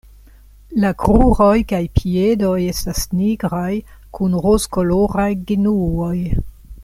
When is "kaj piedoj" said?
1.71-2.55